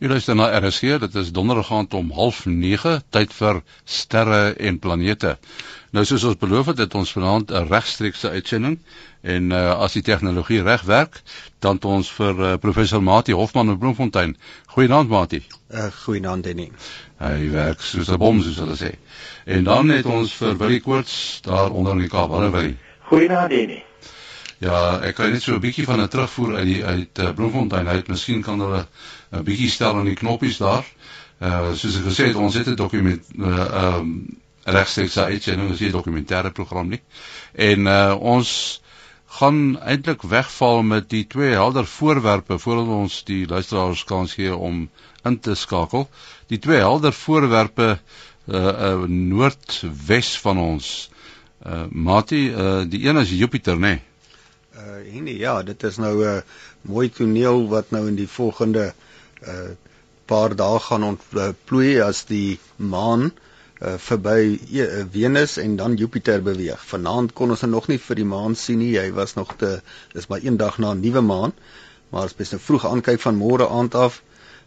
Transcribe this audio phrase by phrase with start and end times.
[0.00, 5.34] Jy luister na RSG, dit is donderdag aand om 09:30 tyd vir sterre en planete.
[5.92, 8.78] Nou soos ons beloof het, het ons vanaand 'n regstreekse uitsending
[9.20, 11.20] en uh, as die tegnologie reg werk,
[11.58, 14.36] dan het ons vir uh, professor Mati Hofman in Bloemfontein.
[14.66, 15.42] Goeienaand Mati.
[15.68, 16.70] Uh, Goeienaand Denny.
[17.18, 18.96] Hy werk soos 'n bom soos hulle sê.
[19.44, 22.30] En dan het ons vir Willie Koorts daar onder in die Kaap.
[22.30, 22.78] Hallo Willie.
[23.12, 23.84] Goeienaand Denny.
[24.60, 27.88] Ja, ek kan net so 'n bietjie van 'n terugvoer uit die uit uh, Bloemfontein
[27.88, 28.08] uit.
[28.08, 28.86] Miskien kan hulle
[29.30, 30.86] 'n bietjie stel aan die knoppies daar.
[31.40, 35.88] Uh soos ek gesê het, ons het 'n dokument uh um regstreeks uitsending, ons het
[35.88, 37.02] 'n dokumentêre program nie.
[37.54, 38.82] En uh ons
[39.38, 44.90] gaan eintlik wegval met die twee helder voorwerpe voordat ons die luisteraars kans gee om
[45.22, 46.08] in te skakel.
[46.46, 47.98] Die twee helder voorwerpe
[48.46, 51.10] uh, uh noordwes van ons.
[51.66, 53.80] Uh Mati, uh die een is Jupiter, né?
[53.80, 54.02] Nee?
[54.74, 56.42] Uh en ja, dit is nou 'n uh,
[56.80, 59.08] mooi toneel wat nou in die volgende uh
[60.30, 63.30] paar dae gaan ontplooi as die maan
[63.80, 66.82] uh verby uh, Venus en dan Jupiter beweeg.
[66.90, 68.98] Vanaand kon ons nog nie vir die maan sien nie.
[69.00, 69.70] Hy was nog te
[70.12, 71.54] dis maar een dag na 'n nuwe maan.
[72.10, 74.22] Maar as mens nou vroeg aankyk van môre aand af,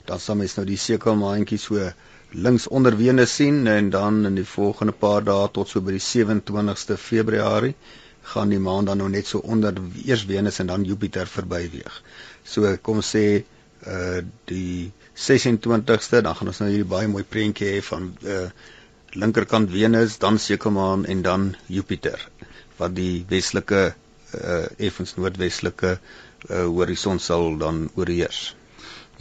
[0.06, 1.92] dan sal mens nou die sekelmaantjie so
[2.34, 6.02] links onder Venus sien en dan in die volgende paar dae tot so by die
[6.08, 7.76] 27ste Februarie
[8.34, 12.02] gaan die maan dan nou net so onder eers Venus en dan Jupiter verbyweeg.
[12.44, 13.44] So kom sê
[13.88, 18.48] uh die 26ste dan gaan ons nou hierdie baie mooi prentjie hê van uh
[19.14, 22.30] linkerkant Venus, dan sekermaan en dan Jupiter
[22.80, 23.94] wat die westelike
[24.34, 25.98] uh effens noordwestelike
[26.50, 28.56] uh horison sal dan oorheers.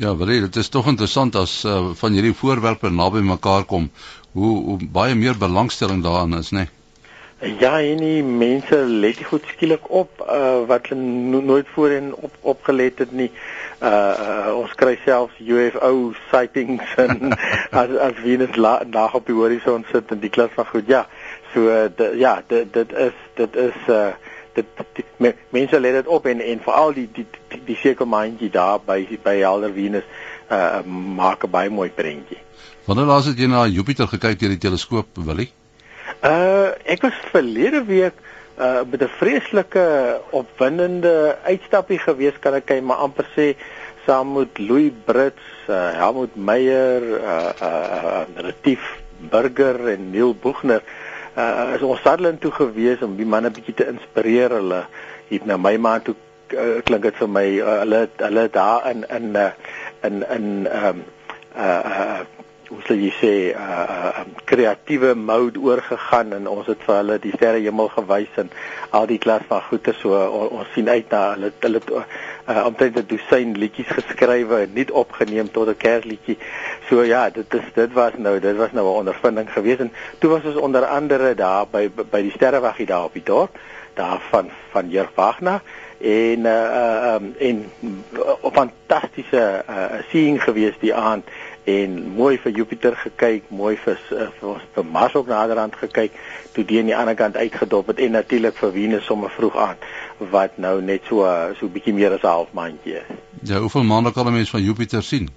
[0.01, 3.91] Ja, wel dit is tog interessant as uh, van hierdie voorwerpe naby mekaar kom,
[4.33, 6.65] hoe, hoe baie meer belangstelling daarin is, né?
[6.65, 7.57] Nee?
[7.61, 12.33] Ja, en die mense let goed skielik op uh wat hulle no nooit voorheen op
[12.55, 13.29] opgelet het nie.
[13.29, 17.33] Uh, uh ons kry selfs UFO sightings en
[17.71, 20.87] as as Venus laag op die horison sit in die klas van goed.
[20.87, 21.07] Ja.
[21.53, 24.13] So uh, de, ja, dit dit is dit is uh
[24.55, 28.53] dit, dit me, mense let dit op en en veral die die die, die sekelmaandjie
[28.55, 30.07] daar by by helder Venus
[30.51, 30.83] uh
[31.19, 32.39] maak 'n baie mooi prentjie.
[32.87, 35.51] Wanneer laas het jy na Jupiter gekyk deur die teleskoop, Willie?
[36.23, 38.15] Uh ek was verlede week
[38.59, 39.87] uh met 'n vreeslike
[40.31, 43.55] opwindende uitstappie gewees kan ek maar amper sê
[44.07, 50.83] saam met Louis Brits, uh Helmut Meyer, uh uh Retief Burger en Neil Boegner.
[51.37, 54.51] Uh is ons Sutherland toe gewees om die manne bietjie te inspireer.
[54.51, 54.85] Hulle
[55.29, 56.15] het na my ma toe
[56.53, 59.51] uh, klink dit vir my uh, hulle hulle daar in in uh,
[60.03, 61.05] in in ehm um,
[61.57, 62.42] uh uh
[62.73, 67.19] hoe sal jy sê 'n uh, uh, kreatiewe mode oorgegaan en ons het vir hulle
[67.21, 68.49] die sterre hemel gewys en
[68.97, 72.97] al die klas van goeie so on, ons sien uit na hulle hulle uh, omtrent
[72.97, 76.39] 'n dosyn liedjies geskrywe en nie opgeneem tot 'n kersliedjie.
[76.89, 80.31] So ja, dit is dit was nou dit was nou 'n ondervinding geweest en toe
[80.31, 83.59] was ons onder andere daar by by die sterrewaggie daar op die dorp
[83.95, 85.61] daar van van Jurg Wagner
[86.01, 91.25] en uh um en 'n fantastiese uh seeing geweest die aand
[91.65, 96.17] en mooi vir Jupiter gekyk, mooi vir uh, vir, vir Mars ook naderhand gekyk,
[96.53, 99.77] toe die aan die ander kant uitgedop het en natuurlik vir Venus sommer vroeg aan
[100.31, 103.15] wat nou net so uh, so bietjie meer as 'n half maandjie is.
[103.43, 105.29] Ja, hoeveel maande kan 'n mens van Jupiter sien?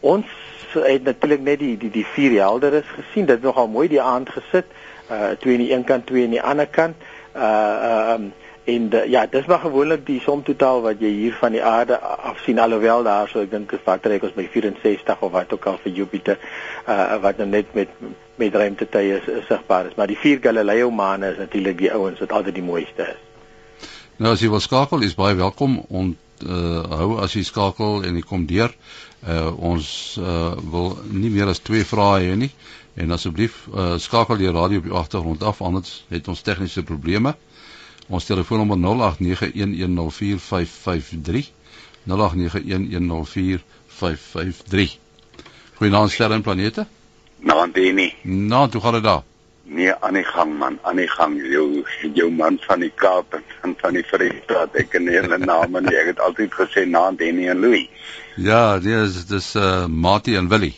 [0.00, 0.26] Ons
[0.72, 3.26] het natuurlik net die die die vier helderes gesien.
[3.26, 4.66] Dit nogal mooi die aand gesit.
[5.10, 6.96] Uh twee aan die een kant, twee aan die ander kant.
[7.36, 8.32] Uh uh um,
[8.64, 11.98] en de, ja, dis maar gewoonlik die som totaal wat jy hier van die aarde
[11.98, 15.52] af sien alhoewel daar so ek dink is wat reg ons by 64 of wat
[15.52, 16.38] ook al vir Jupiter
[16.86, 17.90] uh wat nou net met
[18.38, 22.22] met ruimtetye is, is sigbaar is maar die vier Galileo maane is natuurlik die ouens
[22.22, 23.20] wat altyd die mooiste is.
[24.22, 26.14] Nou as jy wil skakel is baie welkom om
[26.46, 28.70] uh hou as jy skakel en jy kom deur.
[29.26, 32.52] Uh ons uh wil nie meer as twee vrae hê nie
[32.94, 37.34] en asseblief uh skakel die radio op die agtergrond af anders het ons tegniese probleme.
[38.12, 41.48] Ons telefoonnommer 0891104553
[42.04, 45.00] 0891104553
[45.78, 46.86] Goeienaand sterre en planete.
[47.40, 48.14] Nou, Deni.
[48.22, 49.22] Nou, hoe gaan dit daar?
[49.62, 51.52] Nee, aan die gang man, aan die gang.
[51.52, 51.84] Jou
[52.14, 54.74] jou man van die Kaap en van die Vrystaat.
[54.76, 55.96] Ek ken hulle name nie.
[55.96, 57.88] Ek het altyd gesê na Deni en Louis.
[58.36, 60.74] Ja, dis dis uh Mati en Willie.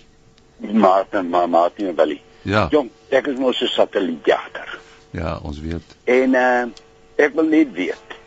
[0.58, 2.20] Martin, maar Mati en Willie.
[2.42, 2.68] Ja.
[2.70, 4.78] Jong, ek is mos 'n satellietjagter.
[5.10, 5.96] Ja, ons weet.
[6.04, 6.64] En uh
[7.16, 8.18] Ek wil net weet.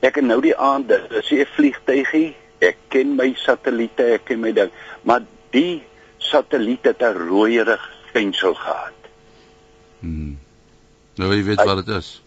[0.00, 2.36] Ek het nou die aand, dis 'n vliegtygie.
[2.60, 4.70] Ek ken my satelliete, ek ken my ding,
[5.02, 5.82] maar die
[6.18, 7.82] satelliet het 'n rooierig
[8.12, 8.98] venster gehad.
[10.00, 10.38] Hmm.
[11.14, 12.22] Nou jy weet wat dit is.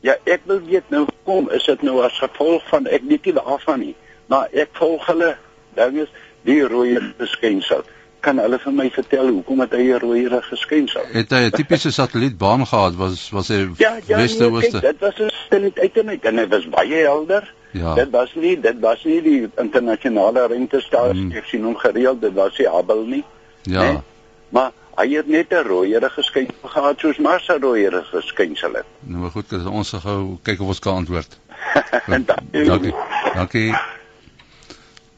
[0.00, 3.34] Ja, ek wil weet nou kom, is dit nou as gevolg van ek weet nie
[3.34, 3.96] waarvan nie,
[4.26, 5.36] maar ek volg hulle
[5.74, 6.12] ding is
[6.42, 7.82] die rooierige skynsel.
[8.20, 11.02] Kan hulle vir my vertel hoekom het hy 'n rooierige skynsel?
[11.12, 12.94] Het hy 'n tipiese satellietbaan gehad?
[12.96, 14.80] Was was hy Ja, ja, weste nee, ooste?
[14.80, 17.54] kyk, dit was 'n satelliet uit en dit was baie helder.
[17.72, 17.94] Ja.
[17.94, 21.32] Dit was nie dit was nie die internasionale ruimtestasie Hmm.
[21.32, 23.24] ek sien hom gereeld, dit was nie Hubble nie.
[23.62, 23.82] Ja.
[23.92, 24.02] né?
[24.48, 28.84] Maar hy het net 'n rooierige skynsel gehad soos Mars se rooierige skynsel het.
[29.00, 31.38] Nou maar goed, ons gaan gou kyk of ons kan antwoord.
[32.06, 32.64] Dankie.
[32.64, 32.94] Dankie.
[33.34, 33.74] Dankie.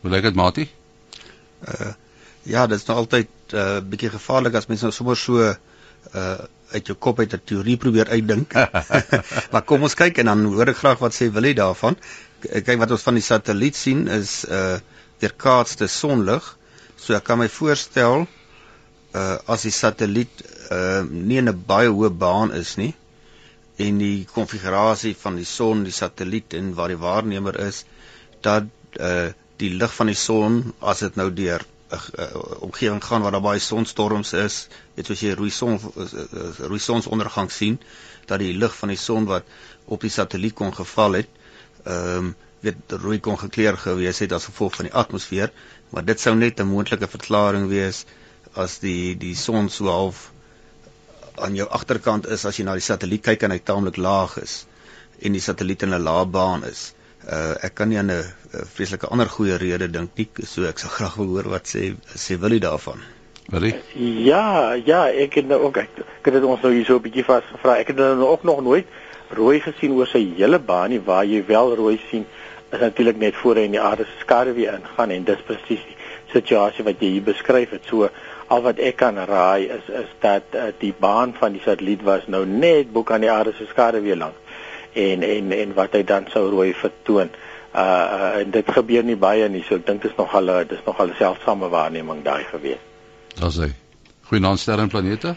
[0.01, 0.69] Hoe lyk dit, Matie?
[1.69, 1.93] Uh
[2.43, 5.43] ja, dit is nou altyd 'n uh, bietjie gevaarlik as mense nou sommer so
[6.15, 6.39] uh
[6.71, 8.55] uit jou kop uit 'n teorie probeer uitdink.
[9.53, 11.97] maar kom ons kyk en dan hoor ek graag wat sê Willie daarvan.
[12.41, 14.79] Kyk wat ons van die satelliet sien is uh
[15.21, 16.57] weerkaatste sonlig.
[16.97, 18.27] So ek kan my voorstel
[19.15, 22.95] uh as die satelliet uh nie in 'n baie hoë baan is nie
[23.81, 27.85] en die konfigurasie van die son, die satelliet en waar die waarnemer is
[28.45, 28.65] dat
[29.01, 31.65] uh die lig van die son as dit nou deur
[32.61, 36.07] omgewing gaan waar daar baie sonstorms is, weet soos jy rooi son uh,
[36.59, 37.81] rooi sonsondergang sien,
[38.31, 39.45] dat die lig van die son wat
[39.91, 41.29] op die satelliet kon geval het,
[41.85, 45.49] ehm um, weet rooi kon gekleur gewees het as gevolg van die atmosfeer,
[45.91, 48.05] maar dit sou net 'n moontlike verklaring wees
[48.55, 50.31] as die die son so half
[51.41, 54.67] aan jou agterkant is as jy na die satelliet kyk en hy taamlik laag is
[55.25, 56.93] en die satelliet in 'n lae baan is.
[57.29, 60.79] Uh ek kan nie aan 'n uh, vreeslike ander goeie rede dink nie, so ek
[60.79, 63.01] sal graag wil hoor wat sê sê Willie daarvan.
[63.53, 63.75] Willie?
[64.25, 67.03] Ja, ja, ek het nou ook ek, ek het dit ons nou hier so 'n
[67.03, 67.77] bietjie vas gevra.
[67.77, 68.87] Ek het dit nou ook nog nooit
[69.31, 72.27] rooi gesien oor sy hele baan nie waar jy wel rooi sien
[72.73, 75.97] is natuurlik net voor hy in die aarde se skaduwee ingaan en dis presies die
[76.33, 77.85] situasie wat jy hier beskryf het.
[77.85, 78.09] So
[78.49, 82.27] al wat ek kan raai is is dat uh, die baan van die satelliet was
[82.27, 84.40] nou net bo aan die aarde se skaduwee langs
[84.93, 87.31] en en en wat hy dan sou rooi vertoon.
[87.75, 90.51] Uh, uh en dit gebeur nie baie nie, so ek dink dit is nog al
[90.51, 92.83] 'n dis nog al 'n selfsame waarneming daai gewees.
[93.39, 93.73] Daar's hy.
[94.31, 95.35] Goeienaand sterre en planete.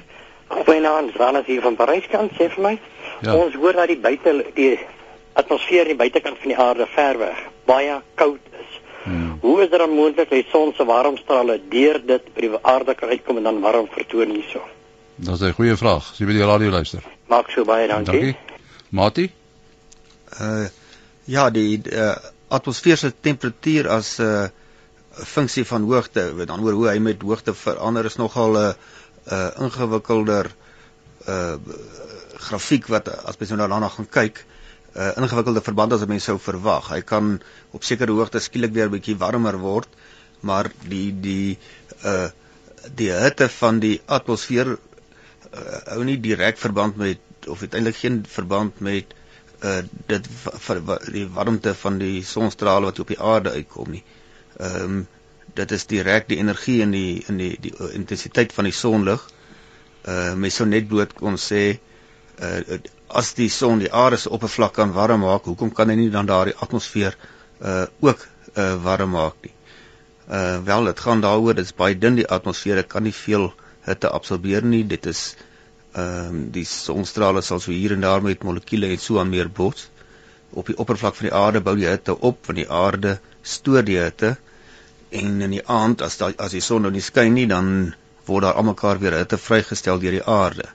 [0.48, 2.80] Goeienaand, Wannes hier van Paryskant, sê vir my.
[3.22, 3.36] Ja.
[3.36, 4.80] Ons hoor dat die buite die
[5.34, 8.80] atmosfeer aan die buitekant van die aarde ver weg baie koud is.
[9.04, 9.38] Hmm.
[9.42, 12.96] Hoe is dit dan moontlik dat die son se warmstrale deur dit by die aarde
[12.96, 14.62] kan uitkom en dan warm vertoon hierso?
[15.16, 16.12] Daar's 'n goeie vraag.
[16.12, 17.04] As jy by die radio luister.
[17.28, 18.12] Maak so baie dankie.
[18.12, 18.36] Dankie.
[18.90, 19.32] Matie?
[20.42, 20.68] Uh
[21.26, 22.16] ja, die uh,
[22.52, 24.50] atmosfeer se temperatuur as 'n uh,
[25.24, 28.74] funksie van hoogte, met ander woorde hoe hy met hoogte verander is nogal 'n uh,
[29.32, 30.52] uh, ingewikkelder
[31.28, 31.56] uh
[32.44, 34.46] grafiek wat as mens nou daarna gaan kyk,
[34.96, 36.90] uh ingewikkelde verband as wat mense sou verwag.
[36.92, 37.42] Hy kan
[37.72, 39.88] op sekere hoogte skielik weer 'n bietjie warmer word,
[40.42, 41.58] maar die die
[42.04, 42.28] uh
[42.96, 48.80] die hitte van die atmosfeer uh, hou nie direk verband met of uiteindelik geen verband
[48.80, 49.14] met
[49.64, 49.82] uh
[50.12, 50.28] dit
[50.68, 50.82] vir
[51.14, 54.04] die warmte van die sonstrale wat op die aarde uitkom nie.
[54.60, 55.04] Ehm um,
[55.54, 59.24] dit is direk die energie in die in die die uh, intensiteit van die sonlig.
[60.04, 61.64] Uh mens sou net bloot kon sê
[62.42, 62.80] uh
[63.14, 66.26] as die son die aarde se oppervlak kan warm maak, hoekom kan hy nie dan
[66.26, 67.18] daardie atmosfeer
[67.62, 68.26] uh ook
[68.58, 69.54] uh warm maak nie?
[70.28, 73.52] Uh wel, dit gaan daaroor, dit is baie dun die atmosfeer, dit kan nie veel
[73.86, 74.84] hitte absorbeer nie.
[74.88, 75.36] Dit is
[75.94, 79.50] ehm um, die sonstrale sal so hier en daar met molekule en so aan meer
[79.50, 79.90] bots.
[80.54, 84.00] Op die oppervlak van die aarde bou die hitte op, van die aarde stoor die
[84.00, 84.36] hitte
[85.10, 87.94] en in die aand as da, as die son nou nie skyn nie, dan
[88.26, 90.66] word daar almekaar weer hitte vrygestel deur die aarde.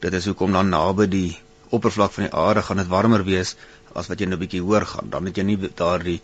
[0.00, 1.30] Dit is hoekom dan naby die
[1.74, 3.56] oppervlak van die aarde gaan dit warmer wees
[3.94, 5.10] as wat jy nou bietjie hoër gaan.
[5.10, 6.20] Dan het jy nie daardie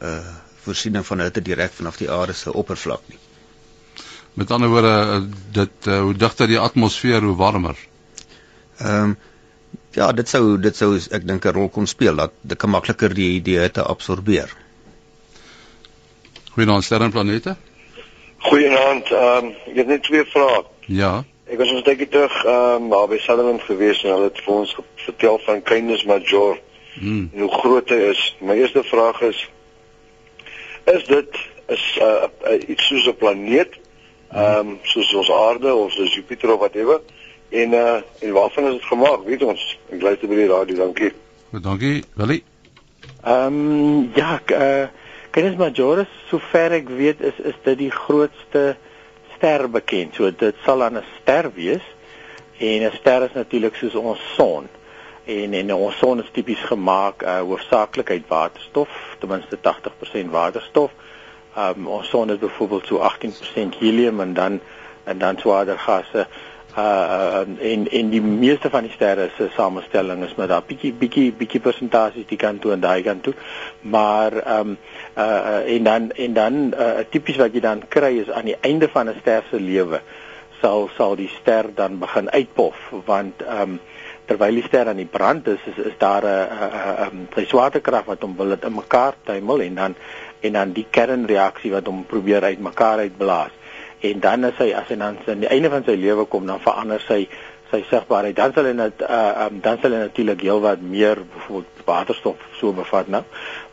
[0.00, 0.18] uh
[0.64, 3.18] voorsiening van hitte direk vanaf die aarde se oppervlak nie.
[4.40, 5.18] Met ander woorde, uh,
[5.52, 7.76] dit uh, hoe digter die atmosfeer, hoe warmer.
[8.78, 9.16] Ehm um,
[9.94, 13.14] ja, dit sou dit sou ek dink 'n rol kon speel dat dit kan makliker
[13.14, 14.50] die die hitte absorbeer.
[16.54, 17.56] Goeienaand sterre en planete.
[18.38, 19.10] Goeienaand.
[19.10, 20.64] Ehm um, ek het net twee vrae.
[20.86, 21.24] Ja.
[21.46, 24.54] Ek was 'n tydjie terug ehm um, daar by Sutherland gewees en hulle het vir
[24.54, 26.58] ons vertel van Kindness Major
[26.94, 27.30] Hmm.
[27.34, 28.20] en hoe groot hy is.
[28.38, 29.48] My eerste vraag is
[30.84, 33.78] is dit is uh, uh, iets soos 'n planeet
[34.30, 37.00] ehm um, soos ons aarde of soos Jupiter of whatever
[37.54, 39.24] en uh, en waarvan is dit gemaak?
[39.24, 39.62] Weet ons.
[39.94, 41.12] Ek luister by die radio, dankie.
[41.52, 42.02] Goed, dankie.
[42.18, 42.42] Willie.
[43.24, 44.86] Ehm um, ja, k- uh
[45.34, 48.76] Canis Majoris, sover ek weet, is is dit die grootste
[49.36, 50.14] ster bekend.
[50.14, 51.82] So dit sal aan 'n ster wees.
[52.58, 54.68] En 'n ster is natuurlik soos ons son.
[55.26, 60.90] En en ons son is tipies gemaak uh hoofsaaklik uit waterstof, ten minste 80% waterstof.
[61.56, 64.60] Ehm um, ons son is byvoorbeeld so 18% helium en dan
[65.04, 70.34] en dan swaarder gasse uh en en die meeste van die sterre se samestelling is
[70.34, 73.34] met daai bietjie bietjie bietjie persentasies die kant toe en daai kant toe.
[73.80, 74.76] Maar ehm um,
[75.18, 78.88] uh en dan en dan uh tipies wat jy dan kry is aan die einde
[78.88, 80.00] van 'n ster se lewe
[80.60, 82.76] sal sal die ster dan begin uitpof.
[83.04, 83.80] Want ehm um,
[84.26, 88.36] terwyl die ster aan die brand is is, is daar 'n 'n swaartekrag wat hom
[88.36, 89.94] wil dit in mekaar tuimel en dan
[90.40, 93.52] en dan die kernreaksie wat hom probeer uitmekaar uitblaas
[94.04, 96.62] en dan as hy as hy dan aan die einde van sy lewe kom dan
[96.64, 97.24] verander sy
[97.74, 98.36] sy sigbaarheid.
[98.38, 102.72] Dan sal hy net uh, um, dan sal hy natuurlik heelwat meer byvoorbeeld waterstof so
[102.76, 103.22] bevat nou.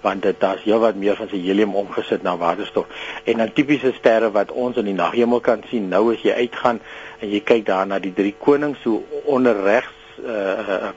[0.03, 2.89] Want dit daar's heelwat meer van sy helium omgesit na waterstof.
[3.29, 6.81] En dan tipiese sterre wat ons in die naghemel kan sien nou as jy uitgaan
[7.21, 10.91] en jy kyk daar na die drie konings so onder regs uh,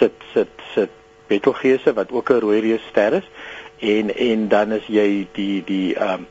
[0.00, 0.94] sit sit sit
[1.28, 3.28] Betelgeuse wat ook 'n rooi reus ster is.
[3.78, 6.26] En en dan is jy die die um,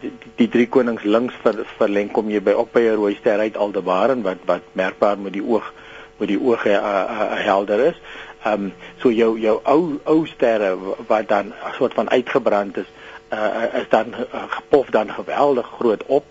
[0.00, 3.38] die, die drie konings links ver, verleng kom jy by op by 'n rooi ster
[3.38, 5.72] uit Aldebaran wat wat merkbaar met die oog
[6.18, 8.00] met die oog uh, uh, helder is.
[8.44, 10.76] Ehm um, so jou jou ou ou sterre
[11.06, 12.90] wat dan 'n soort van uitgebrand is,
[13.32, 16.24] uh, is dan uh, gepof dan geweldig groot op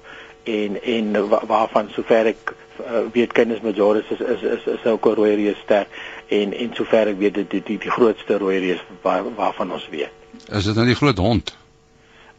[0.43, 5.13] en en waarvan sover ek uh, weet kennis majoris is is is is ook 'n
[5.13, 5.87] rooi reus ster
[6.27, 9.87] en en sover ek weet dit die, die die grootste rooi reus waar, waarvan ons
[9.89, 10.11] weet.
[10.51, 11.57] Is dit nou die groot hond?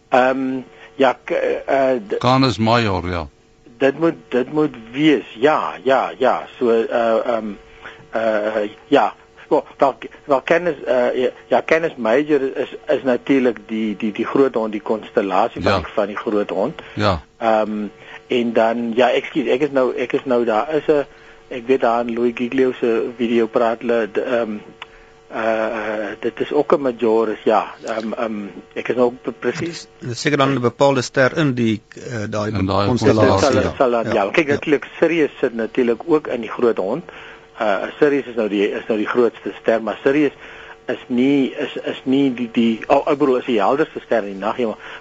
[0.09, 0.65] Ehm um,
[0.99, 3.29] Ja, eh uh, Canis major, ja.
[3.79, 5.25] Dit moet dit moet wees.
[5.35, 6.47] Ja, ja, ja.
[6.59, 7.59] So eh uh, ehm um,
[8.11, 9.15] eh uh, ja.
[9.49, 9.65] Wel,
[10.25, 14.73] wel kennis eh uh, ja, kennis major is is natuurlik die die die groot hond,
[14.73, 15.71] die konstellasie ja.
[15.71, 16.83] van van die groot hond.
[16.95, 17.23] Ja.
[17.39, 17.91] Ehm um,
[18.27, 21.07] en dan ja, ekskuus, ek is nou ek is nou daar is 'n
[21.49, 24.61] ek weet daar in Louis Giglio se video praat hulle ehm um,
[25.29, 27.75] uh dit is ook 'n majoris ja.
[27.99, 32.53] Um um ek is ook presies seker dan 'n bepaalde ster in die uh, daai
[32.53, 33.61] konstellasie.
[33.61, 34.13] ja, sal, ja.
[34.13, 34.31] ja.
[34.31, 34.53] Kyk ja.
[34.55, 37.05] natuurlik Sirius sit natuurlik ook in die groot hond.
[37.61, 40.33] Uh Sirius is nou die is nou die grootste ster maar Sirius
[40.87, 44.39] is nie is is nie die die oh, ek bedoel is die helderste ster in
[44.39, 44.57] die nag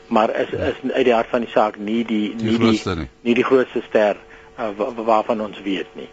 [0.08, 0.72] maar is ja.
[0.72, 3.34] is uit die hart van die saak nie die nie die, die nie.
[3.34, 4.18] die grootste ster
[4.60, 4.72] uh,
[5.06, 6.10] waarvan ons weet nie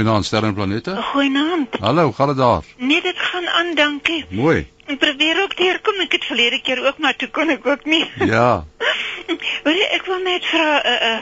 [0.00, 0.96] Goeienaand sterrenplanete.
[1.02, 1.76] Goeienaand.
[1.80, 2.62] Hallo, gaan dit daar?
[2.76, 4.24] Nee, dit gaan aan, dankie.
[4.28, 4.68] Mooi.
[4.86, 8.06] Ek probeer ook deurkom, ek het verlede keer ook maar toe kon ek ook nie.
[8.16, 8.64] Ja.
[9.66, 11.18] Weet jy, ek wil net vra uh uh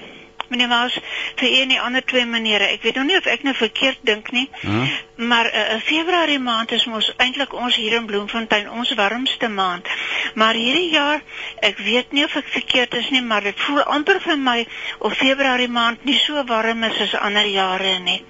[0.49, 0.97] meneer Maas
[1.39, 2.65] vir een en ander twee maniere.
[2.75, 4.49] Ek weet nog nie of ek nou verkeerd dink nie.
[4.61, 4.87] Huh?
[5.29, 9.87] Maar uh, Februarie maand is mos eintlik ons hier in Bloemfontein ons warmste maand.
[10.35, 11.23] Maar hierdie jaar,
[11.67, 14.59] ek weet nie of ek verkeerd is nie, maar dit voel amper vir my
[14.99, 18.21] of Februarie maand nie so warm is as ander jare nie.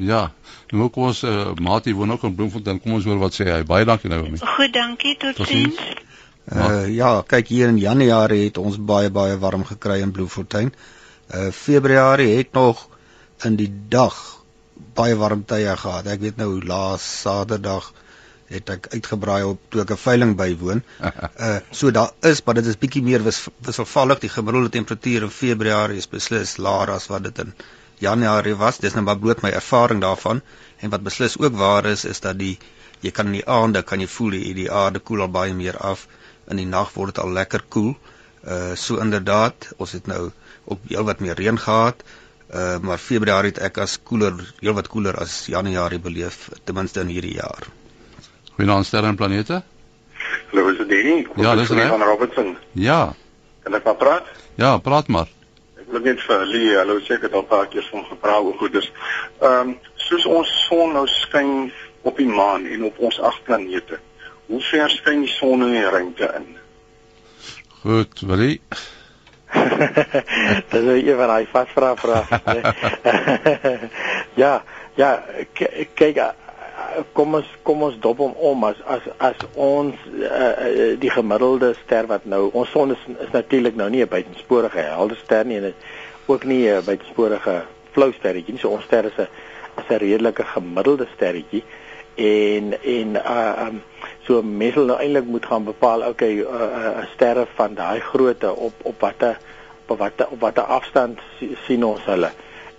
[0.00, 0.30] Ja.
[0.72, 2.80] Nou kom ons uh, maatie woon ook in Bloemfontein.
[2.80, 3.60] Kom ons hoor wat sê hy.
[3.68, 4.40] Baie dankie nou mee.
[4.56, 5.18] Goed, dankie.
[5.20, 5.76] Totsiens.
[6.48, 10.72] Uh ja, kyk hier in Januarie het ons baie baie warm gekry in Bloemfontein.
[10.72, 11.01] Uh
[11.52, 12.88] Februarie het nog
[13.44, 14.16] in die dag
[14.94, 16.06] baie warm tye gehad.
[16.06, 17.92] Ek weet nou laas Saterdag
[18.52, 20.82] het ek uitgebraai op toe ek 'n veiling bywoon.
[21.00, 24.20] Uh so daar is, maar dit is bietjie meer wis, wisselvallig.
[24.20, 27.54] Die gemiddelde temperatuur in Februarie is beslis laer as wat dit in
[27.98, 28.78] Januarie was.
[28.78, 30.42] Dis nou maar bloot my ervaring daarvan
[30.80, 32.58] en wat beslis ook waar is is dat die
[33.00, 35.76] jy kan in die aande kan jy voel die, die aarde koel al baie meer
[35.76, 36.06] af.
[36.50, 37.96] In die nag word dit al lekker koel.
[38.44, 40.30] Uh so inderdaad, ons het nou
[40.64, 42.02] ook heelwat meer reën gehad.
[42.54, 47.12] Uh maar Februarie het ek as koeler, heelwat koeler as Januarie beleef, ten minste in
[47.14, 47.68] hierdie jaar.
[48.56, 49.62] Goeienaand sterre en planete.
[50.50, 51.26] Hallo, is dit Danny?
[51.36, 51.88] Ja, dis reg.
[51.88, 52.56] Van Robertson.
[52.72, 53.14] Ja.
[53.62, 54.28] Kan ek maar praat?
[54.60, 55.30] Ja, praat maar.
[55.80, 58.44] Ek wil net vir Lee, hallo sê ek het al 'n paar keer van gepraat
[58.44, 58.72] oor goed.
[58.72, 58.92] Dus
[59.40, 63.98] ehm um, soos ons son nou skyn op die maan en op ons agt planete.
[64.46, 66.56] Hoe ver skyn die son in die ruimte in?
[67.82, 68.60] Goed, Willie.
[70.72, 72.22] Dis nou een van daai vasvra vrae.
[74.42, 74.62] ja,
[74.96, 75.10] ja,
[75.94, 76.20] kyk
[77.16, 82.08] kom ons kom ons dop hom om as as as ons uh, die gemiddelde ster
[82.10, 85.74] wat nou ons son is, is natuurlik nou nie 'n buitensporige helder ster nie en
[86.26, 88.60] ook nie 'n buitensporige flou sterretjie nie.
[88.60, 89.28] So ons ster is 'n
[89.78, 91.64] is 'n redelike gemiddelde sterretjie
[92.14, 93.82] en en uh um
[94.26, 98.54] so mense nou eintlik moet gaan bepaal okay 'n uh, uh, sterre van daai grootte
[98.54, 99.38] op op watter
[99.86, 101.18] op watter op watter afstand
[101.66, 102.30] sien ons hulle.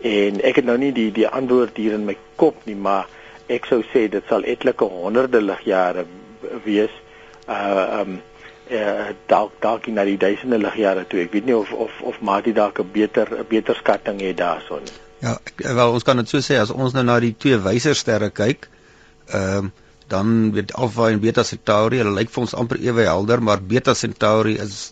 [0.01, 3.07] En ek het nou nie die die antwoord hier in my kop nie maar
[3.47, 6.05] ek sou sê dit sal etlike honderde ligjare
[6.63, 6.91] wees
[7.47, 8.21] uh um
[8.71, 11.19] uh dalk dalk in die duisende ligjare toe.
[11.19, 14.87] Ek weet nie of of of Mati dalk 'n beter 'n beter skatting het daarson
[15.23, 15.37] ja
[15.75, 18.67] wel ons kan dit so sê as ons nou na die twee wysersterre kyk
[19.27, 19.71] ehm um,
[20.07, 23.95] dan weet Alpha en Beta Centauri, hulle lyk vir ons amper ewe helder, maar Beta
[23.97, 24.91] Centauri is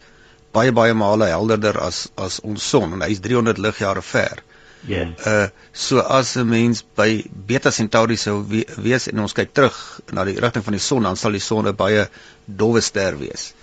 [0.55, 4.41] baie baie male helderder as as ons son en hy's 300 ligjare ver.
[4.89, 5.05] Ja.
[5.31, 9.77] Uh so as 'n mens by Beta Centauri sou we wees en ons kyk terug
[10.11, 12.07] na die rigting van die son, dan sal die son 'n baie
[12.45, 13.53] dowwe ster wees.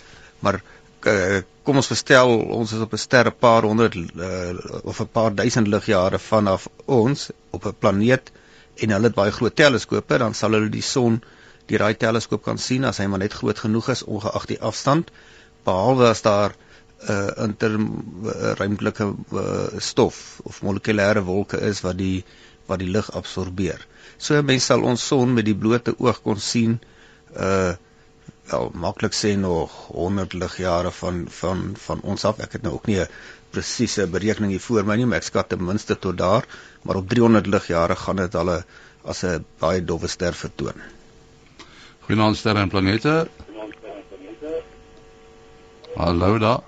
[0.40, 0.62] Maar
[1.06, 5.10] uh, kom ons verstel ons is op 'n ster 'n paar honderd uh, of 'n
[5.12, 8.30] paar duisend ligjare vanaf ons op 'n planeet
[8.82, 11.20] en hulle het baie groot teleskope, dan sal hulle die son
[11.68, 15.10] deur daai teleskoop kan sien as hy maar net groot genoeg is ongeag die afstand
[15.68, 16.54] behalwe as daar
[16.98, 22.24] 'n uh, interruimtelike uh, stof of molekulêre wolke is wat die
[22.66, 23.84] wat die lig absorbeer.
[24.18, 26.80] So mense sal ons son met die blote oog kon sien
[27.36, 27.74] uh
[28.48, 32.38] wel maklik sê nog 100 ligjare van van van ons af.
[32.38, 33.08] Ek het nou ook nie 'n
[33.50, 36.46] presiese berekening hier voor my nie, maar ek skat ten minste tot daar,
[36.82, 38.64] maar op 300 ligjare gaan dit al 'n
[39.04, 40.82] as 'n baie dowwe ster vertoon.
[42.08, 43.28] Goeienaand sterre en planete.
[45.96, 46.60] Hallo daar.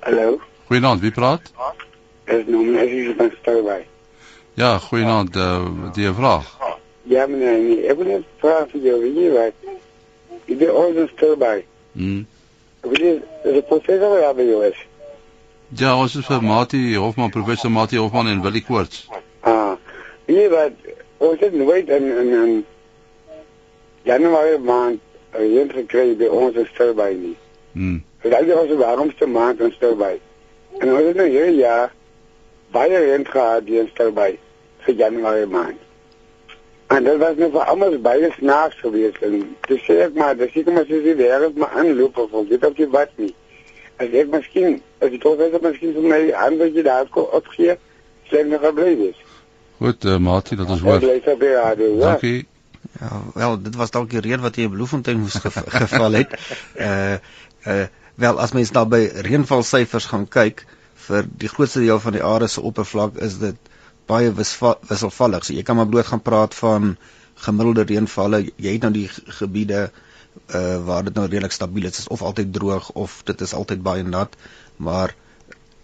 [0.00, 0.40] Hallo.
[0.66, 1.52] Goeienaand, wie praat?
[2.24, 3.84] Is noem my is van Stilbaai.
[4.54, 6.58] Ja, goeienaand, uh, die vraag.
[7.02, 9.74] Ja meneer, nee, ek wil net vra vir jou, weet jy wat?
[10.46, 11.64] Ek ben ooit in Stilbaai.
[11.92, 12.22] Mm.
[12.84, 13.14] Jy,
[13.44, 14.80] is het professor by jou is?
[15.74, 19.06] Ja, ons is vir Mati Hofman, professor Mati Hofman en Willie Koorts.
[19.40, 19.74] Ah,
[20.28, 20.76] jy wat?
[21.24, 22.52] Ons het nooit in in in
[24.04, 25.00] Januarie maand
[25.32, 27.36] een gekry by ons in Stilbaai nie.
[27.72, 28.02] Mm.
[28.22, 30.20] Dat was de warmste maand in Stilbaai.
[30.78, 31.92] En ons het nou hierdie jaar
[32.70, 34.38] baie reën gehad hier in Stilbaai
[34.84, 35.80] vir Januarie maand.
[36.94, 40.54] En dat was nou vir almal baie snaaks geweest en dis sê ek maar, dis
[40.60, 43.32] ek maar sê die wêreld maar aanloop of of dit op die wat nie.
[44.02, 47.76] As ek miskien, as die professor miskien vir my antwoordjie daar kon opgee,
[48.30, 49.20] sê ek nog bly wees.
[49.82, 51.00] Goed, uh, Mati, dat ons hoor.
[51.02, 52.14] Ek lees op die radio, ja.
[52.14, 52.46] Dankie.
[53.00, 56.38] Ja, wel, dit was dalk die reën wat hier in Bloemfontein moes gev geval het.
[56.78, 57.18] Uh
[57.66, 57.84] uh
[58.14, 60.60] wel as mens nou by reënvalsyfers gaan kyk
[61.08, 63.73] vir die grootste deel van die aarde se oppervlak is dit
[64.06, 65.44] baie wisselvallig.
[65.44, 66.96] So jy kan maar bloot gaan praat van
[67.46, 68.44] gemiddelde reënvalle.
[68.56, 69.08] Jy het nou die
[69.40, 69.90] gebiede
[70.50, 71.98] uh waar dit nou redelik stabiel is.
[72.04, 74.34] Is of altyd droog of dit is altyd baie nat,
[74.76, 75.14] maar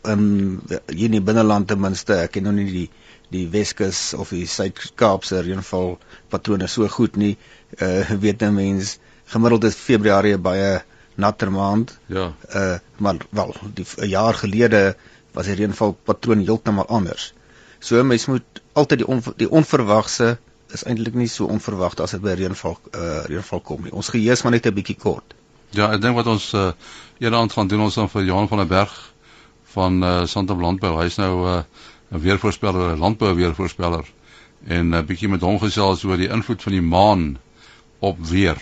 [0.08, 2.88] in hier in die binneland ten minste, ek ken nou nie die
[3.30, 5.92] die Weskus of die Suid-Kaapse reënval
[6.33, 7.37] patrone so goed nie.
[7.78, 8.98] Uh weet 'n mens
[9.30, 10.83] gemiddeld is Februarie baie
[11.14, 11.98] natter maand.
[12.06, 12.33] Ja.
[12.54, 14.96] Uh maar wel, die 'n jaar gelede
[15.33, 17.33] was die reënval patroon heeltemal anders.
[17.81, 20.38] So mens moet altyd die on, die onverwagse
[20.73, 23.93] is eintlik nie so onverwagte as dit by reënval uh reënval kom nie.
[23.93, 25.35] Ons geheue is maar net 'n bietjie kort.
[25.71, 26.73] Ja, ek dink wat ons uh
[27.19, 28.93] eendag gaan doen ons dan vir Johan van der Berg
[29.75, 30.97] van uh Santam Landbou.
[31.03, 31.62] Hy's nou uh
[32.12, 34.05] 'n weervoorspeller, 'n landbou weervoorspeller
[34.66, 37.38] en 'n uh, bietjie met hom gesels oor die invloed van die maan
[37.99, 38.59] op weer.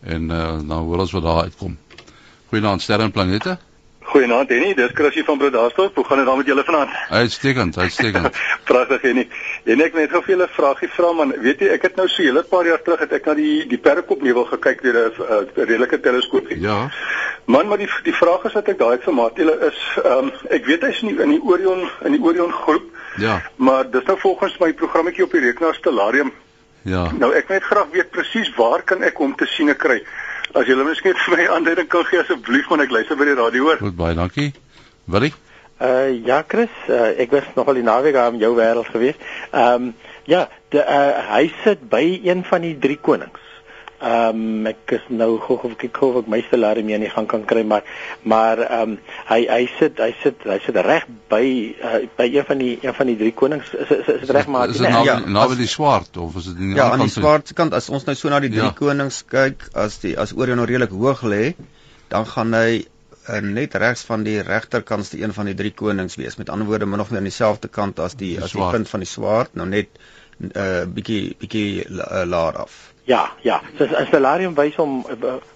[0.00, 1.76] En uh dan hoor ons wat daar uitkom.
[2.48, 3.58] Goeienaand sterre en planete.
[4.06, 5.94] Goeienaand Henny, dis Chrissy van Brodasdorp.
[5.94, 6.90] Hoe gaan dit daar met julle vanaand?
[7.08, 8.36] Uitstekend, uitstekend.
[8.70, 9.24] Pragtig Henny.
[9.64, 11.34] En ek net gou vir julle 'n vraagie vra man.
[11.42, 13.66] Weet jy, ek het nou so 'n hele paar jaar terug het ek na die
[13.66, 16.46] die Perkop nevel gekyk deur 'n uh, redelike teleskoop.
[16.54, 16.90] Ja.
[17.46, 20.66] Man, maar die die vraag is wat ek daai vir Matiele is, ehm um, ek
[20.66, 22.86] weet hy's in die, in die Orion in die Orion groep.
[23.16, 23.42] Ja.
[23.56, 26.32] Maar dis nou volgens my programmetjie op die rekenaar Stellarium.
[26.82, 27.10] Ja.
[27.18, 30.02] Nou ek net graag weet presies waar kan ek hom te sien kry?
[30.54, 33.66] As julle miskien vir my aanduiding kan gee asseblief, want ek luister by die radio
[33.68, 33.80] hoor.
[33.82, 34.52] Goed, baie dankie.
[35.06, 35.32] Willie?
[35.82, 39.18] Uh ja Chris, uh, ek was nogal die naweek daar in jou wêreld gewees.
[39.50, 39.94] Ehm um,
[40.26, 43.45] ja, de, uh, hy sit by een van die drie konings.
[43.96, 47.12] Ehm um, ek is nou gou of ek gou ek my stellare mee aan die
[47.12, 47.86] gang kan kry maar
[48.28, 48.96] maar ehm um,
[49.30, 51.44] hy hy sit hy sit hy sit reg by
[51.80, 53.70] uh, by een van die een van die drie konings.
[53.72, 56.50] Is is, is dit reg maar is dit naby ja, naby die swart of is
[56.50, 58.74] dit nie Ja, aan die swart kant as ons nou so na die drie ja.
[58.76, 61.54] konings kyk as die as Orion nou redelik hoog lê
[62.12, 66.18] dan gaan hy uh, net regs van die regterkant die een van die drie konings
[66.20, 66.36] wees.
[66.36, 68.92] Met ander woorde min of meer aan dieselfde kant as die, die as die punt
[68.92, 69.88] van die swart nou net
[70.36, 72.76] 'n uh, bietjie bietjie uh, laer af
[73.06, 73.60] Ja, ja.
[73.78, 75.06] So 'n stellarium wys hom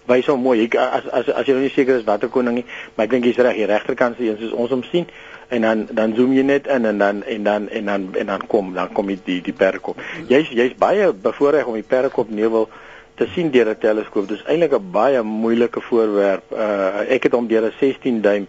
[0.06, 0.62] wys hom mooi.
[0.64, 3.24] Ek as as as jy nou nie seker is watter koning nie, maar ek dink
[3.24, 5.06] jy's reg, die regterkant se een soos ons hom sien
[5.48, 8.46] en dan dan zoom jy net in en dan en dan en dan en dan
[8.46, 9.98] kom dan kom jy die die perkop.
[10.28, 12.68] Jy's jy's baie bevoorreg om die perkop nevel
[13.14, 14.28] te sien deur 'n teleskoop.
[14.28, 16.52] Dis eintlik 'n baie moeilike voorwerp.
[16.52, 18.46] Uh ek het hom deur 'n 16 duim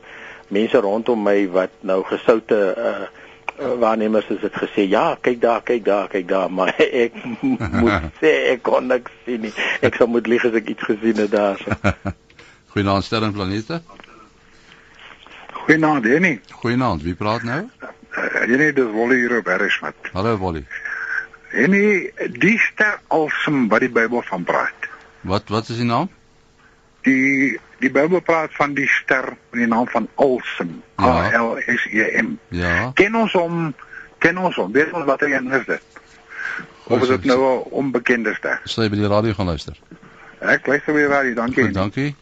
[0.48, 3.08] mense rondom my wat nou gesoute uh,
[3.58, 8.32] waarnemers het dit gesê ja kyk daar kyk daar kyk daar maar ek moet sê
[8.54, 9.54] ek kon niks sien nie.
[9.82, 11.62] Ek sou moet lieg as ek iets gesien het daar.
[12.72, 13.82] Goeienaand sterre planete.
[15.62, 16.40] Goeienaand Henny.
[16.62, 17.62] Goeienaand wie praat nou?
[17.82, 20.66] Uh, Henny dis Wolly hier op Harrismith Hallo Wolly.
[21.52, 24.88] Henny die ster alsem wat die Bybel van praat.
[25.22, 26.10] Wat wat is die naam?
[27.06, 30.82] Die die Bybel praat van die ster met die naam van Alsem.
[30.98, 31.14] Ja.
[31.34, 32.36] A L S E M.
[32.56, 32.92] Ja.
[32.96, 33.74] Ken ons hom?
[34.22, 34.72] Ken ons hom?
[34.76, 35.82] Weet ons wat hy een is dit?
[36.92, 38.62] Of is dit nou 'n onbekende ster?
[38.66, 39.78] Sal jy by die radio gaan luister?
[40.40, 41.64] Ek luister by die radio, dankie.
[41.64, 42.16] Goed, dankie.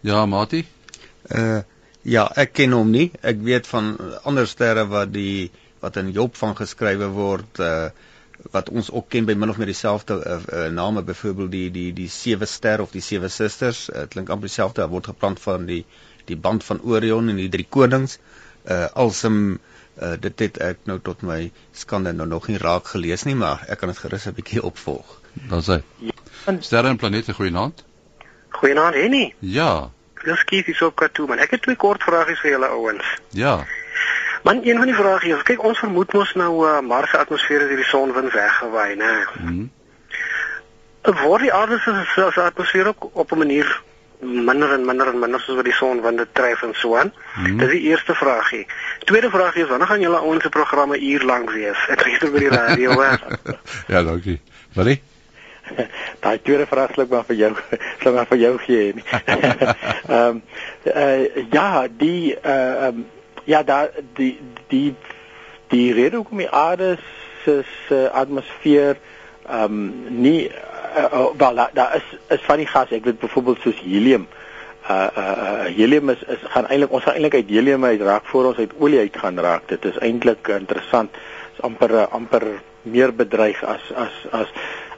[0.00, 0.66] Ja, Mati.
[1.28, 1.60] Uh
[2.02, 3.10] ja, ek ken hom nie.
[3.20, 5.50] Ek weet van ander sterre wat die
[5.80, 7.90] wat in Job van geskrywe word uh
[8.50, 11.88] wat ons ook ken by min of meer dieselfde uh, uh, name byvoorbeeld die die
[11.92, 15.84] die sewe ster of die sewe susters uh, klink amper dieselfde word geplant van die
[16.28, 18.18] die band van Orion en die drie konings.
[18.68, 19.38] Uh alsem
[20.02, 23.64] uh, dit het ek nou tot my skande nou nog nie raak gelees nie maar
[23.68, 25.20] ek kan dit gerus 'n bietjie opvolg.
[25.48, 25.80] Dan sê.
[26.60, 27.84] Sterre en planete goeienaand.
[28.60, 29.34] Goeienaand Henny.
[29.40, 29.90] Ja.
[30.24, 31.38] Dis kies hier op Kato man.
[31.38, 33.04] Ek het twee kort vragies vir julle ouens.
[33.32, 33.64] Ja
[34.48, 37.66] Man, een van die vrae is, kyk ons vermoed mos nou uh, Mars se atmosfeer
[37.66, 39.10] is deur die sonwind weggewaai, né?
[39.42, 39.66] Mhm.
[41.18, 43.68] Word die aarde se se atmosfeer ook op 'n manier
[44.20, 47.12] minder en minder en minder soos wat die sonwinde tref en so aan?
[47.36, 47.58] Mhm.
[47.58, 48.66] Dis die eerste vraagie.
[49.04, 51.84] Tweede vraagie is wanneer gaan julle ouens se programme uur lank wees?
[51.88, 53.16] Ek luister by die radio, hè.
[53.92, 54.40] ja, dankie.
[54.72, 55.02] Willie?
[56.22, 57.52] Daai tweede vraag sal ek maar vir jou
[58.02, 58.94] sal maar vir jou gee.
[60.08, 60.42] Ehm um,
[60.84, 63.06] uh, ja, die uh, um,
[63.48, 64.94] ja, daar die die
[65.72, 66.96] die rede hoekom die aarde
[67.44, 68.98] se se atmosfeer
[69.48, 73.22] ehm um, nie uh, uh, wel daar da is is van die gas, ek weet
[73.22, 74.26] byvoorbeeld soos helium.
[74.88, 78.28] Uh uh, uh helium is is gaan eintlik ons gaan eintlik uit helium uit raak
[78.32, 79.68] voor ons uit olie uit gaan raak.
[79.72, 81.16] Dit is eintlik interessant.
[81.56, 82.46] Is amper amper
[82.82, 84.52] meer bedreig as as as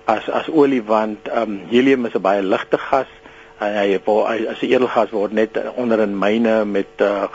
[0.04, 3.19] as as olie want ehm um, helium is 'n baie ligte gas
[3.60, 7.28] en hy hy as 'n edelgas word net onder in myne met uh,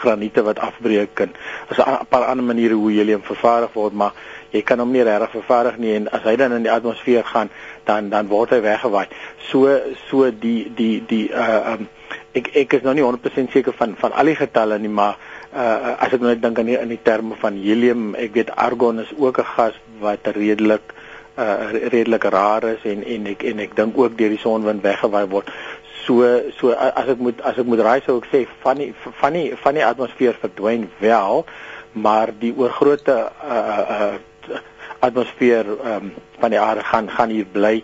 [0.00, 1.34] graniete wat afbreek en
[1.68, 4.12] as 'n paar ander maniere hoe helium vervaardig word maar
[4.52, 7.50] jy kan hom nie regtig vervaardig nie en as hy dan in die atmosfeer gaan
[7.84, 9.06] dan dan word hy weggewaai.
[9.50, 11.88] So so die die die uh um,
[12.32, 15.18] ek ek is nou nie 100% seker van van al die getalle nie maar
[15.52, 18.54] uh as ek nou net dink aan die in die terme van helium ek weet
[18.56, 20.94] argon is ook 'n gas wat redelik
[21.38, 25.26] uh redelik rar is en en ek en ek dink ook deur die sonwind weggewaai
[25.30, 25.50] word.
[26.04, 26.26] So
[26.58, 29.46] so as ek moet as ek moet raai sou ek sê van die van die
[29.62, 31.44] van die atmosfeer verdwyn wel,
[31.92, 34.16] maar die oorgrootte uh uh
[34.98, 37.76] atmosfeer um, van die aarde gaan gaan hier bly.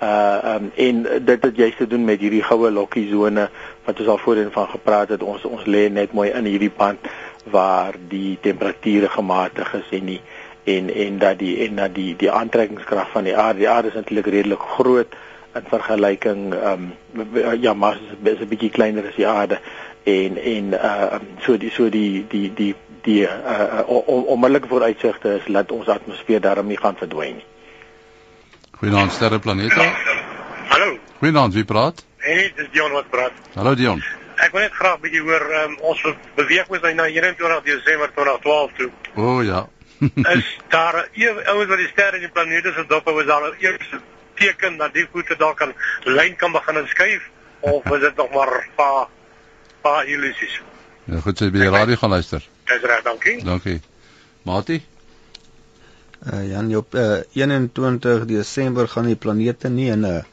[0.00, 3.48] Uh um, en dit het juist te doen met hierdie goue lokkie sone
[3.84, 5.22] wat ons al voorheen van gepraat het.
[5.22, 7.10] Ons ons lê net mooi in hierdie band
[7.50, 10.20] waar die temperature gematig is en die
[10.64, 13.94] en en dat die en dat die die aantrekkingskrag van die aarde die aarde is
[13.94, 15.14] eintlik redelik groot
[15.54, 19.60] in vergelyking ehm um, ja Mars is 'n bietjie kleiner as die aarde
[20.04, 25.72] en en uh so die so die die die die uh onmiddellike vooruitsigte is dat
[25.72, 27.44] ons atmosfeer daarom nie gaan verdwyn nie.
[28.80, 29.92] Goeienaand sterre planete.
[30.68, 30.98] Hallo.
[31.18, 32.04] Goeienaand, wie praat?
[32.16, 33.32] Hey, dis Dion wat praat.
[33.54, 34.02] Hallo Dion.
[34.40, 36.00] Ek wil net graag 'n bietjie hoor um, ons
[36.34, 38.90] beweeg mos nou na 21 Desember 2012 toe.
[39.16, 39.68] O oh, ja.
[40.36, 43.94] is daar ouens wat die sterre en die planete se dop was daar eers
[44.40, 47.28] teken dat die voete dalk kan lyn kan begin skuif
[47.60, 49.08] of is dit nog maar pa
[49.82, 50.60] pa illusies?
[51.04, 52.44] Ja, goed, jy by die radio gaan luister.
[52.68, 53.40] Dis reg, dankie.
[53.44, 53.80] Dankie.
[54.48, 54.80] Mati?
[56.20, 60.24] Uh Jan, op uh, 21 Desember gaan die planete nie in 'n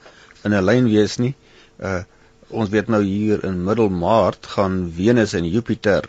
[0.44, 1.36] in 'n lyn wees nie.
[1.80, 2.04] Uh
[2.48, 6.08] ons weet nou hier in middelmaart gaan Venus en Jupiter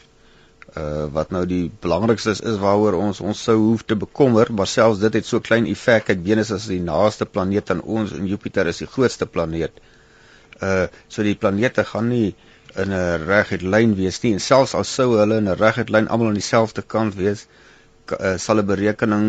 [0.78, 4.70] uh wat nou die belangrikste is, is waaroor ons ons sou hoef te bekommer, maar
[4.70, 6.12] selfs dit het so klein effek.
[6.14, 9.80] Ek Venus is die naaste planeet aan ons en Jupiter is die grootste planeet.
[10.62, 12.34] Uh so die planete gaan nie
[12.76, 16.08] in 'n reguit lyn wees nie en selfs al sou hulle in 'n reguit lyn
[16.08, 17.46] almal aan dieselfde kant wees,
[18.12, 19.28] uh, sal 'n berekening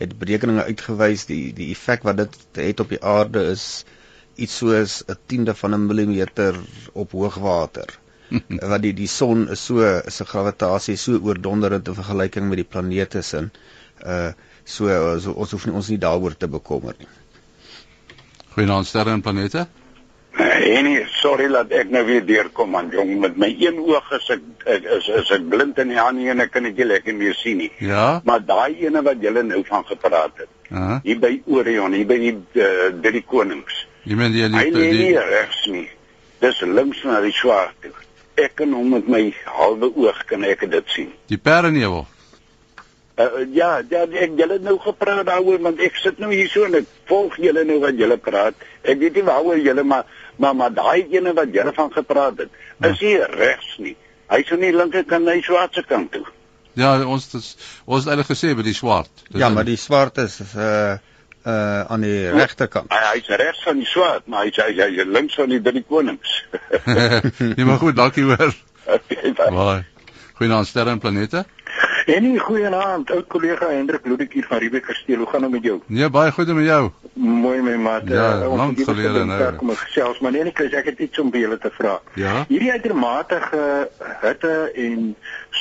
[0.00, 3.84] het berekeninge uitgewys die die effek wat dit het op die aarde is
[4.36, 6.56] iets soos 'n tiende van 'n millimeter
[6.92, 7.98] op hoogwater.
[8.72, 12.70] wat die die son is so is 'n gravitasie so oordonderend in vergelyking met die
[12.76, 13.50] planete sin.
[14.04, 14.32] Uh
[14.64, 14.86] so,
[15.18, 17.08] so ons hoef nie ons nie daaroor te bekommer nie.
[18.54, 19.66] Goeienaand sterre en planete.
[20.36, 24.28] En nee, sorry dat ek nou weer deurkom man jong met my een oog is
[24.36, 24.42] ek,
[24.94, 27.70] is is ek blind in die ander een ek kan dit lekker meer sien nie.
[27.82, 28.20] Ja.
[28.24, 30.50] Maar daai ene wat julle nou van gepraat het.
[30.70, 30.98] Uh -huh.
[31.02, 33.86] Hier by Orion, hier by die uh, drie konings.
[34.04, 35.88] Jy meen die lê die, nie regs nie.
[36.40, 37.92] Dis links na die swart toe.
[38.40, 41.12] Ek kan hom met my halwe oog kan ek dit sien.
[41.28, 42.06] die pernevel.
[43.20, 46.78] Uh, ja, ja, ek julle nou gepraat daaroor want ek sit nou hier so en
[46.78, 48.56] ek volg julle nou wat julle praat.
[48.82, 50.08] Ek weet nie waaroor julle maar
[50.40, 52.54] maar maar daai ene wat julle van gepraat het,
[52.88, 53.96] is nie regs nie.
[54.30, 56.24] Hy sou nie linkerkant na die swartse kant toe.
[56.78, 57.50] Ja, ons dis
[57.84, 59.12] ons het eintlik gesê by die swart.
[59.28, 60.96] Dis Ja, maar die swart is uh
[61.44, 62.92] uh aan die regterkant.
[62.92, 65.84] Hy hy's regs van die swaard, maar hy's hy, hy, hy links van die drie
[65.88, 66.34] konings.
[67.56, 68.52] nee, maar goed, dankie hoor.
[68.86, 69.80] Okay, bye.
[70.40, 71.44] Goeienaand sterre en planete.
[72.06, 75.20] En nie goeienaand, ou kollega Hendrik Ludwig hier van Riebeek Kasteel.
[75.22, 75.80] Hoe gaan dit met jou?
[75.86, 76.90] Nee, baie goed met jou.
[77.12, 78.08] Mooi my maat.
[78.08, 79.38] Ja, ons lank gelede, nou.
[79.60, 81.98] Kom ons gesels, maar nee, ek ek het iets om by julle te vra.
[82.18, 82.44] Ja.
[82.48, 83.38] Hierdie uitermate
[84.22, 85.14] hitte en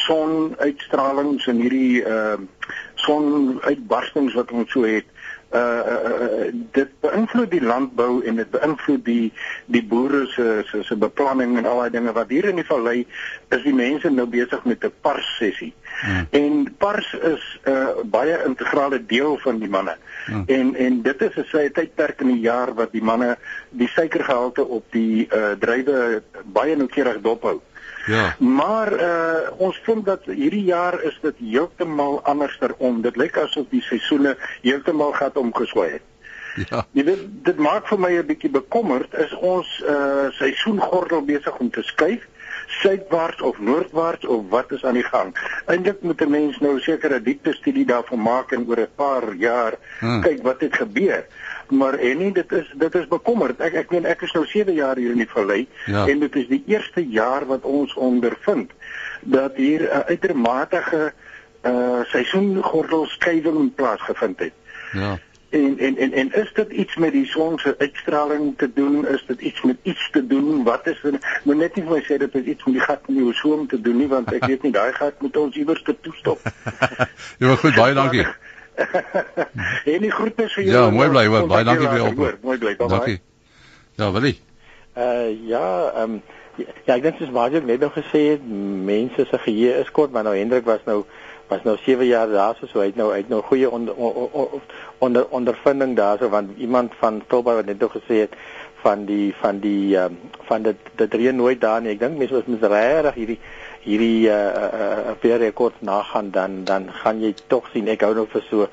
[0.05, 5.05] sonuitstralings en hierdie ehm uh, sonuitbarstings wat ons so het,
[5.53, 9.31] uh, uh, dit beïnvloed die landbou en dit beïnvloed die
[9.65, 13.05] die boere se se se beplanning en al daai dinge wat hier in die vallei
[13.49, 15.73] is die mense nou besig met 'n pars sessie.
[16.01, 16.27] Hmm.
[16.31, 19.97] En pars is 'n uh, baie integrale deel van die manne.
[20.25, 20.43] Hmm.
[20.47, 23.37] En en dit is 'n sy tydperk in die jaar wat die manne
[23.69, 27.61] die suikergehalte op die uh, druiwe baie noukeurig dophou.
[28.09, 28.35] Ja.
[28.39, 33.01] Maar uh ons vind dat hierdie jaar is dit heeltemal anderster om.
[33.01, 36.05] Dit lyk asof die seisoene heeltemal gat omgeswaai het.
[36.69, 36.85] Ja.
[36.97, 41.69] Jy weet dit maak vir my 'n bietjie bekommerd is ons uh seisoengordel besig om
[41.69, 42.25] te skuif
[42.69, 45.33] suidwaarts of noordwaarts of wat is aan die gang.
[45.65, 49.33] Eintlik moet 'n mens nou seker 'n diepte studie daarvan maak en oor 'n paar
[49.33, 50.21] jaar Hmm.
[50.21, 51.25] kyk wat het gebeur.
[51.69, 53.59] Maar en nie dit is dit is bekommerd.
[53.59, 56.07] Ek ek meen ek is nou 7 jaar hier in die vallei Ja.
[56.07, 58.71] en dit is die eerste jaar wat ons ondervind
[59.21, 61.13] dat hier 'n uitermate
[61.63, 64.53] uh seisoengordelskuiwing plaasgevind het.
[64.93, 65.19] Ja.
[65.49, 69.07] En en en en is dit iets met die son se uitstraling te doen?
[69.07, 70.63] Is dit iets met iets te doen?
[70.63, 71.17] Wat is dit?
[71.43, 73.65] Moet net nie vir my sê dit het iets met die gat in die ozon
[73.67, 76.39] te doen nie, want ek weet nie daai gat moet ons iewers te toestop.
[77.37, 78.27] Ja, goed, baie dankie.
[79.93, 80.91] en die groete vir Ja, julle.
[80.91, 81.47] mooi bly hoor.
[81.47, 82.43] Baie dankie vir jou oproep.
[82.43, 82.75] Mooi bly.
[82.79, 82.91] Bye.
[82.95, 83.21] Dankie.
[83.99, 84.37] Ja, Willie.
[84.97, 85.65] Uh ja,
[85.95, 86.21] ehm um,
[86.85, 88.45] ja, ek dink soos ook net nou gesê het,
[88.85, 91.03] mense se geheue is kort, maar nou Hendrik was nou
[91.49, 94.61] was nou 7 jaar daar so, hy het nou uit nou goeie onder onder,
[94.97, 98.35] onder ondervinding daarso want iemand van Tilburg wat net nou gesê het
[98.83, 101.95] van die van die um, van dit dit reën nooit daar nie.
[101.95, 103.39] Ek dink mense was mis regtig hierdie
[103.83, 108.27] hierdie uh uh weer rekord nagaan dan dan gaan jy tog sien ek hou nou
[108.31, 108.67] vir so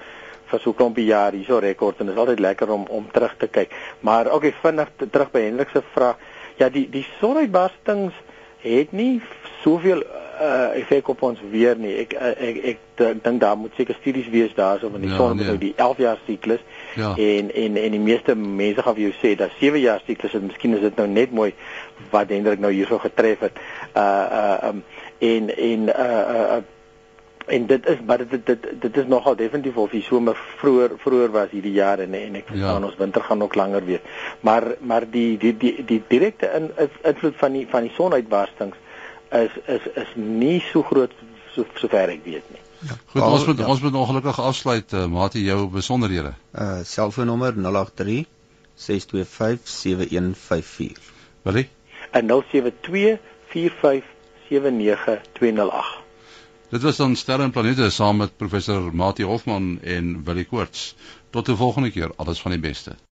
[0.51, 3.49] vir so klompie jaar hierso rekord en dit is altyd lekker om om terug te
[3.51, 3.75] kyk.
[4.01, 6.23] Maar okay, vinnig te, terug by Hendrik se vraag.
[6.59, 8.15] Ja, die die sonuitbarstings
[8.61, 9.21] het nie
[9.63, 10.05] soveel
[10.41, 11.95] uh effek op ons weer nie.
[12.03, 12.83] Ek uh, ek ek,
[13.25, 15.45] dink daar moet seker studies wees daarso van die Ja, son nee.
[15.45, 16.61] met nou die 11 jaar siklus.
[16.95, 17.15] Ja.
[17.17, 20.47] En en en die meeste mense gaan vir jou sê dat 7 jaar siklus en
[20.47, 21.55] miskien is dit nou net mooi
[22.11, 23.61] wat Hendrik nou hierso getref het.
[23.97, 24.85] Uh uh um,
[25.19, 26.63] en en uh uh
[27.47, 31.31] en dit is maar dit dit dit is nogal definitief of die somer vroeër vroeër
[31.31, 32.89] was hierdie jaar en en ek verstaan ja.
[32.91, 34.05] ons winter gaan ook langer wees.
[34.41, 36.71] Maar maar die die die die direkte in,
[37.03, 38.77] invloed van die van die sonuitbarstings
[39.31, 41.13] is is is nie so groot
[41.55, 42.63] so sover ek weet nie.
[42.87, 43.67] Goed, Al- ons moet ja.
[43.67, 46.35] ons moet ongelukkig afsluit, uh, Mati, jou besonderhede.
[46.53, 48.27] Uh selfoonnommer 083
[48.75, 51.13] 625 7154.
[51.43, 51.69] Willie?
[52.11, 53.19] En 072
[53.55, 54.05] 45
[54.49, 56.06] 79208.
[56.69, 60.95] Dit was dan Sterre en Planete saam met professor Mati Hofman en Willie Koorts.
[61.31, 62.97] Tot 'n volgende keer, alles van die beste.